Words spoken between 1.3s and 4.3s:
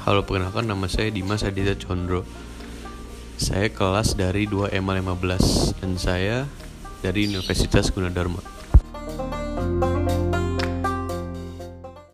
Aditya Chondro, Saya kelas